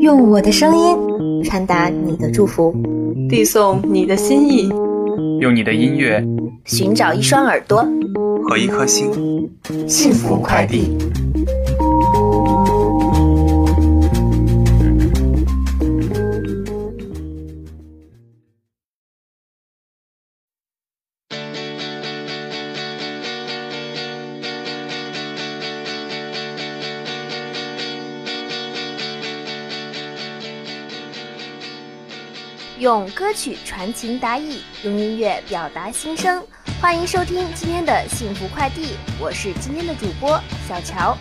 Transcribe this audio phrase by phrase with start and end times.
[0.00, 2.74] 用我的声音传达你的祝福，
[3.28, 4.68] 递送你的心意，
[5.40, 6.24] 用你的音乐
[6.64, 7.86] 寻找一双耳朵。
[8.42, 9.08] 和一颗心，
[9.86, 10.96] 幸福快递。
[32.80, 36.42] 用歌曲传情达意，用音乐表达心声。
[36.80, 41.14] 欢迎收听今天的幸福快递，我是今天的主播小乔。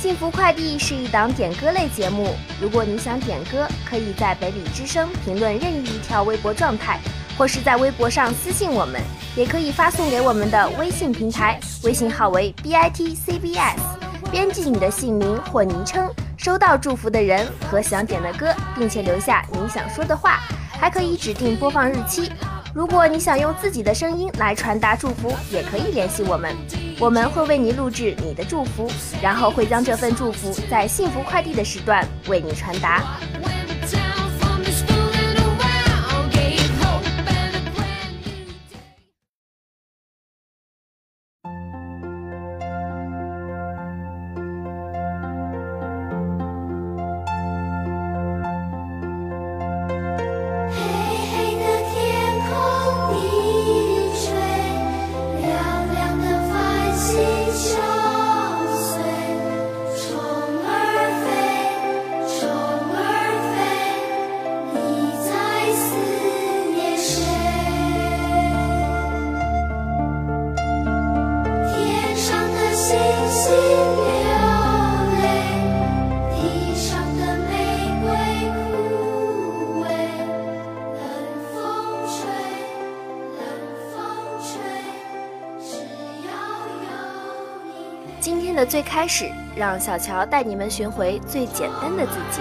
[0.00, 7.00] 幸福快递是一档点歌类节目，如果你想点歌，可以在北理之声评论任意一条微博状态，
[7.36, 9.00] 或是在微博上私信我们，
[9.34, 13.82] 也可以发送给我们的微信平台，微信号为 b i t c b s，
[14.30, 20.38] 编辑你的姓名或昵称，收到祝福的人和想点的歌，并且留下你想说的话。
[20.80, 22.32] 还可以指定播放日期。
[22.72, 26.56] 如果你想用自己的声音来传达祝福，也可以联系我们，
[26.98, 33.20] 我们会为你录制你的祝福，然后会将这份祝福在幸福快递的时段为你传达。
[88.54, 92.40] 的最开始，让小乔带你们寻回最简单的自己。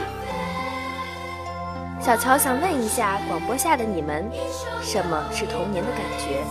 [1.99, 4.29] 小乔想问一下广播下的你们，
[4.81, 6.41] 什么是童年的感觉？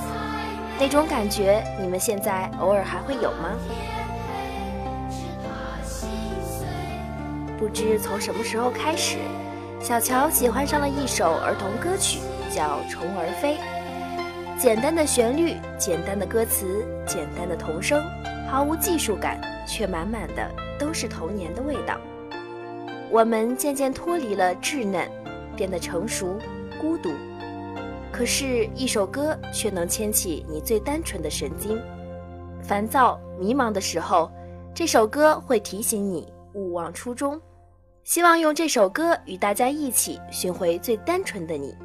[0.79, 3.51] 那种感觉，你们现在偶尔还会有吗？
[7.59, 9.17] 不知从什么时候开始，
[9.81, 12.21] 小乔喜欢上了一首儿童歌曲，
[12.55, 13.55] 叫《虫儿飞》。
[14.59, 18.03] 简单的旋律，简单的歌词，简单的童声，
[18.51, 19.41] 毫无技术感。
[19.69, 22.01] 却满满的都是童年的味道。
[23.11, 25.07] 我们渐渐脱离了稚嫩，
[25.55, 26.39] 变得成熟、
[26.81, 27.11] 孤独。
[28.11, 31.79] 可是，一首歌却能牵起你最单纯的神经。
[32.63, 34.31] 烦躁、迷茫的时候，
[34.75, 37.39] 这首歌会提醒你勿忘初衷。
[38.05, 41.77] 希望用这首歌与大家一起寻回最单纯的你。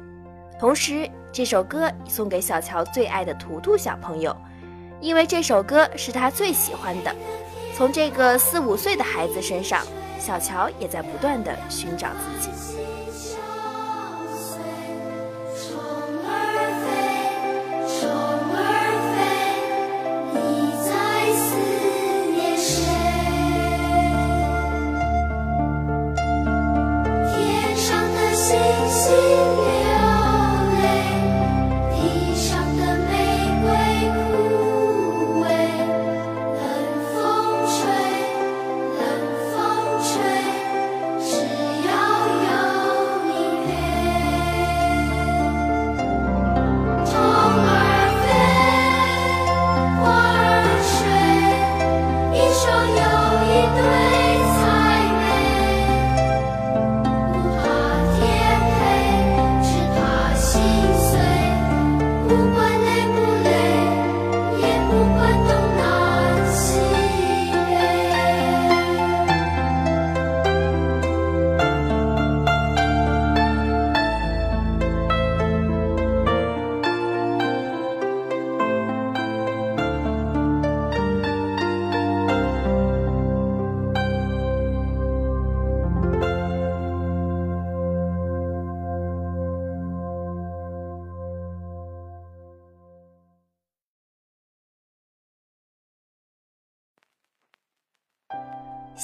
[0.58, 4.34] 同时，这首歌送给小乔最爱的图图小朋友，
[5.00, 7.14] 因为这首歌是他最喜欢的。
[7.76, 9.84] 从这个四五岁的孩子身上，
[10.18, 12.50] 小乔也在不断的寻找自己。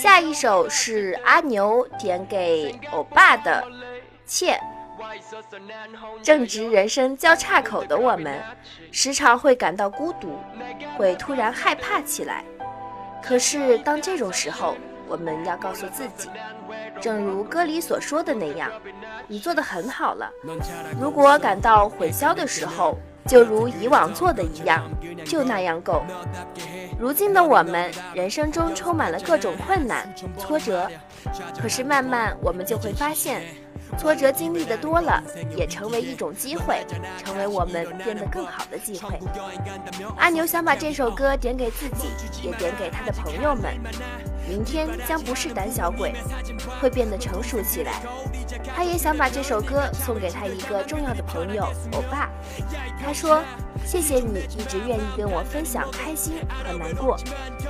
[0.01, 3.63] 下一首是阿牛点给欧巴的
[4.25, 4.53] 《切》。
[6.23, 8.41] 正值人生交叉口的我们，
[8.91, 10.39] 时常会感到孤独，
[10.97, 12.43] 会突然害怕起来。
[13.23, 14.75] 可是当这种时候，
[15.07, 16.31] 我们要告诉自己，
[16.99, 18.71] 正如歌里所说的那样，
[19.29, 20.33] 你做得很好了。
[20.99, 22.99] 如果感到混淆的时候，
[23.31, 24.91] 就如以往做的一样，
[25.25, 26.03] 就那样够。
[26.99, 30.91] 如今的我们，人生中充满了各种困难、挫折，
[31.63, 33.43] 可是慢慢我们就会发现。
[33.99, 35.23] 挫折经历的多了，
[35.57, 36.85] 也成为一种机会，
[37.25, 39.19] 成为我们变得更好的机会。
[40.17, 42.09] 阿牛想把这首歌点给自己，
[42.43, 43.75] 也点给他的朋友们。
[44.49, 46.15] 明天将不是胆小鬼，
[46.81, 48.03] 会变得成熟起来。
[48.75, 52.29] 他也想把这首歌送给他一个重要的朋友欧巴。
[53.03, 53.43] 他说
[53.87, 56.35] ：“谢谢你一直愿意跟我分享开心
[56.65, 57.17] 和难过，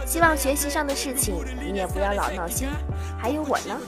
[0.06, 2.68] 希望学习上的事情你也不要老闹心。
[3.18, 3.78] 还有我呢。”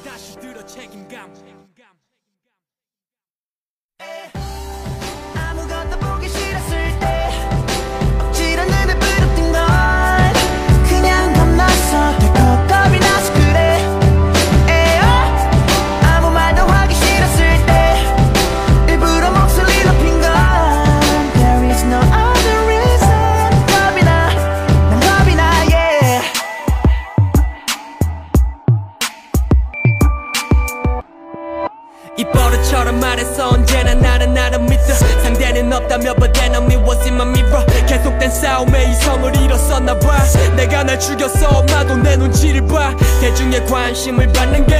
[43.22, 44.76] 대중의 관심을 받는 게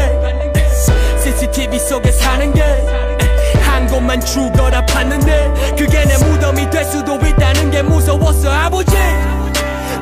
[1.23, 2.63] CCTV 속에 사는 게
[3.65, 8.97] 한 곳만 죽어라 봤는데 그게 내 무덤이 될 수도 있다는 게 무서웠어 아버지.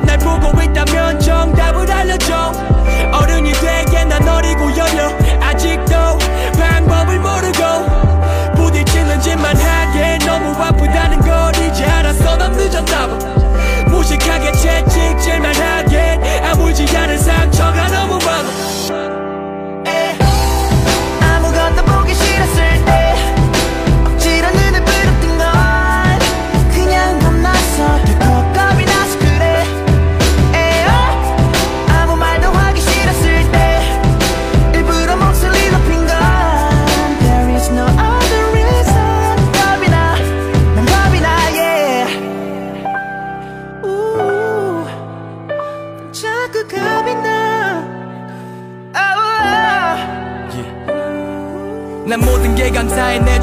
[0.01, 2.51] 날 보고 있다면 정답을 알려줘.
[3.13, 5.07] 어른이 되게 난 어리고 여려
[5.39, 5.93] 아직도
[6.59, 13.40] 방법을 모르고 부딪히는 짓만 하게 너무 아프다는 걸 이제 알았어 넌 늦었나 봐
[13.91, 19.20] 무식하게 채찍질만 하게 아물지 않은 상처가 너무 많아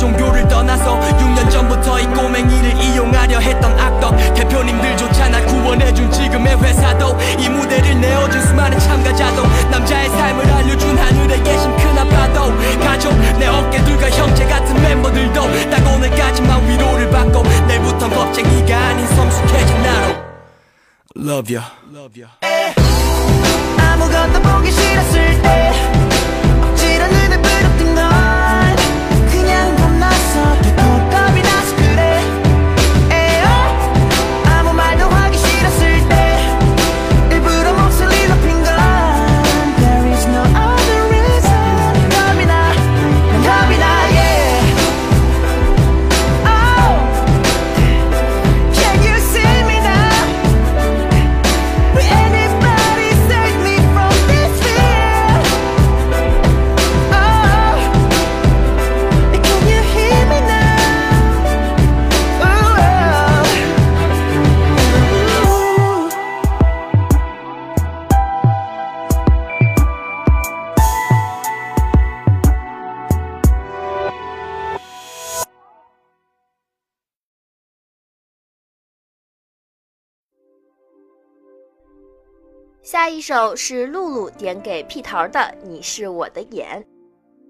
[0.08, 4.16] 종교를 떠나서 6년 전부터 이 꼬맹이를 이용하려 했던 악덕.
[4.34, 11.76] 대표님들조차 날 구원해준 지금의 회사도 이 무대를 내어준 수많은 참가자도 남자의 삶을 알려준 하늘에 계신
[11.76, 19.82] 큰아빠도 가족 내 어깨들과 형제 같은 멤버들도 딱 오늘까지만 위로를 받고 내일부턴 겁쟁이가 아닌 성숙해진
[19.82, 20.28] 나로.
[21.16, 22.30] Love ya, Love ya.
[23.76, 25.72] 아무것도 보기 싫었을 때
[26.62, 28.37] 억지로 눈을 부릅뜬 건 그냥
[30.38, 30.87] stop
[82.90, 86.82] 下一首是露露点给屁桃的《你是我的眼》，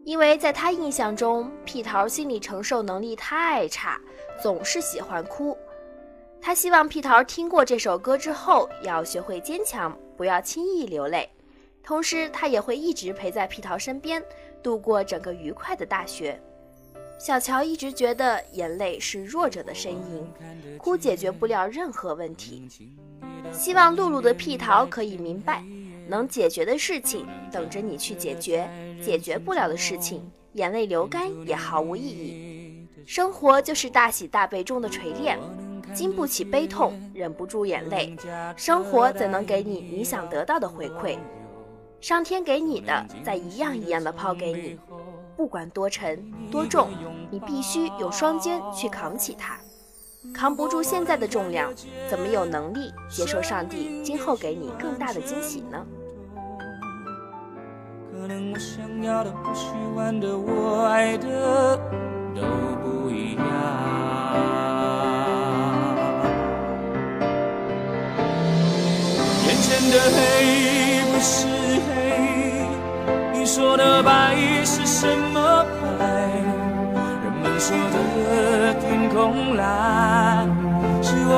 [0.04, 4.00] 因为在他印象中，屁桃心理承受能力太差，
[4.42, 5.56] 总是喜欢哭。
[6.40, 11.30] 他希望屁桃听过这首歌之后，要学会坚强，不要轻易流泪。
[11.84, 14.20] 同时，他也会一直陪在屁桃身边，
[14.60, 16.36] 度过整个愉快的大学。
[17.16, 20.28] 小乔一直觉得眼泪是弱者的呻吟，
[20.78, 22.68] 哭解决不了任何问题。
[23.52, 25.64] 希望露露的屁桃可以明白，
[26.06, 28.68] 能解决的事情等着你去解决，
[29.02, 32.86] 解决不了的事情，眼泪流干也毫无意义。
[33.06, 35.38] 生活就是大喜大悲中的锤炼，
[35.94, 38.14] 经不起悲痛，忍不住眼泪，
[38.56, 41.18] 生活怎能给你你想得到的回馈？
[42.00, 44.78] 上天给你的，再一样一样的抛给你，
[45.36, 46.90] 不管多沉多重，
[47.30, 49.58] 你必须有双肩去扛起它。
[50.32, 51.72] 扛不住现在的重量，
[52.08, 55.84] 怎么有能力接受上帝今后给你更大的惊喜呢？
[58.12, 61.76] 可能我想要的、不喜欢的、我爱的
[62.34, 62.42] 都
[62.82, 63.44] 不一样。
[69.46, 70.16] 眼前的黑
[71.10, 71.46] 不是
[71.86, 71.88] 黑，
[73.32, 75.64] 你说的白是什么
[75.98, 76.06] 白？
[77.24, 79.64] 人们说的天空蓝，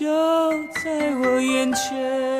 [0.00, 0.06] 就
[0.82, 2.39] 在我眼前。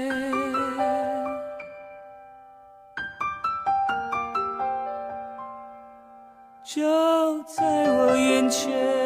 [6.63, 9.02] 就在我眼前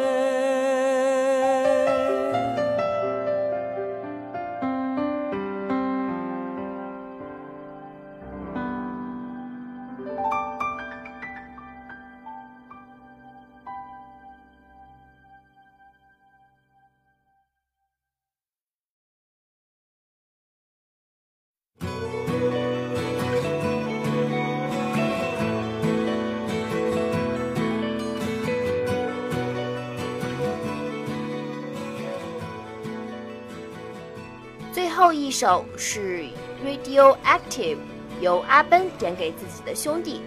[35.08, 36.26] 后一首是
[36.62, 37.78] Radioactive，
[38.20, 40.20] 由阿奔点给自己的兄弟。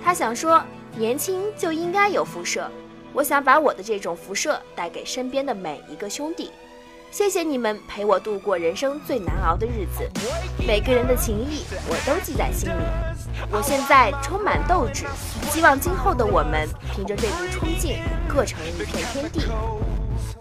[0.00, 0.62] 他想说，
[0.94, 2.70] 年轻就应该有辐射。
[3.12, 6.52] 我想把我的这种辐射带给身边的每一个兄弟。
[7.10, 10.08] 谢谢你们陪我度过人生最难熬的日子，
[10.64, 12.82] 每个人的情谊我都记在心里。
[13.50, 15.04] 我现在充满斗志，
[15.50, 17.96] 希望今后的我们凭着这股冲劲，
[18.28, 19.40] 各成一片天地。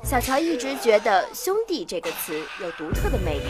[0.09, 3.49] 小乔一直觉得“兄弟”这个词有独特的魅力。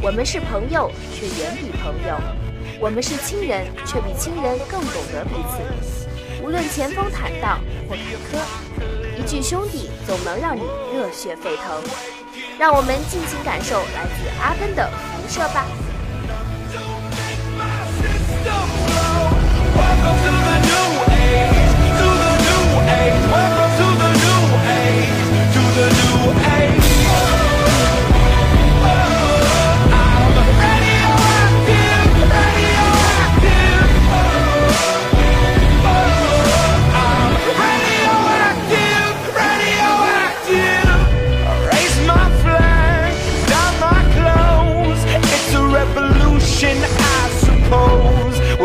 [0.00, 2.14] 我们是朋友，却远比朋友；
[2.78, 5.58] 我们是亲人，却比亲人更懂得彼此。
[6.40, 7.58] 无论前方坦荡
[7.88, 8.38] 或坎坷，
[9.18, 10.62] 一句“兄弟”总能让你
[10.94, 11.82] 热血沸腾。
[12.60, 15.66] 让我们尽情感受来自阿根的辐射吧。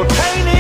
[0.06, 0.57] 幸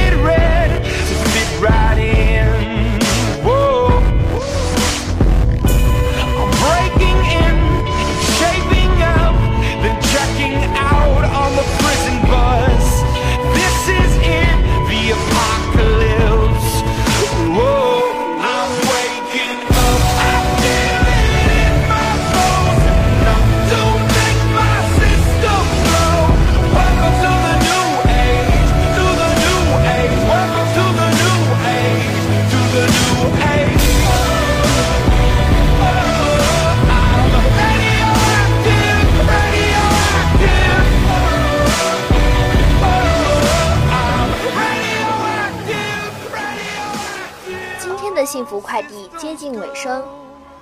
[49.77, 50.03] 声，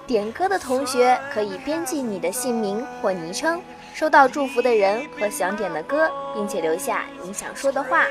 [0.06, 3.62] 点歌的同学可以编辑你的姓名或昵称，
[3.94, 8.04] 收到祝福的人和想点的歌，并且留下你想说的话，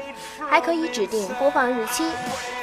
[0.49, 2.11] 还可以指定播放日期，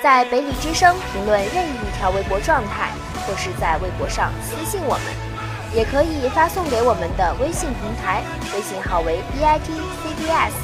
[0.02, 2.90] 在北理之声评论任意一条微博状态，
[3.28, 8.24] 或是在微博上私信我们，也可以发送给我们的微信平台，
[8.56, 10.56] 微信号为 b i t c b s，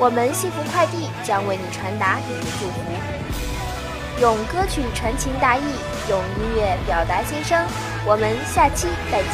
[0.00, 2.80] 我们幸福快递将为你传达你的祝福。
[4.20, 5.62] 用歌曲传情达意，
[6.08, 7.66] 用音乐表达心声。
[8.06, 9.30] 我们下期再见。